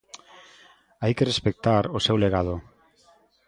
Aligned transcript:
Hai 1.01 1.13
que 1.17 1.27
respectar 1.31 1.83
o 1.97 1.99
seu 2.05 2.15
legado. 2.23 2.55